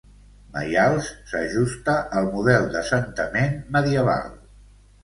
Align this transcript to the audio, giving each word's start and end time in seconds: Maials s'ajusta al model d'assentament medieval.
Maials 0.55 1.11
s'ajusta 1.33 1.99
al 2.21 2.33
model 2.37 2.67
d'assentament 2.77 3.57
medieval. 3.79 4.35